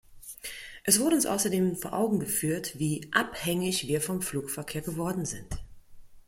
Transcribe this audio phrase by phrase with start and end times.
[0.83, 5.61] Es wurde uns außerdem vor Augen geführt, wie abhängig wir vom Flugverkehr geworden sind.